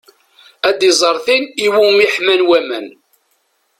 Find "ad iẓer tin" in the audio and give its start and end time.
0.69-1.43